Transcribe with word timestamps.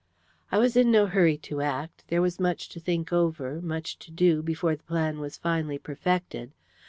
"I 0.51 0.57
was 0.57 0.75
in 0.75 0.89
no 0.89 1.05
hurry 1.05 1.37
to 1.45 1.61
act. 1.61 2.05
There 2.07 2.23
was 2.23 2.39
much 2.39 2.69
to 2.69 2.79
think 2.79 3.13
over, 3.13 3.61
much 3.61 3.99
to 3.99 4.09
do, 4.09 4.41
before 4.41 4.75
the 4.75 4.81
plan 4.81 5.19
was 5.19 5.37
finally 5.37 5.77
perfected. 5.77 6.53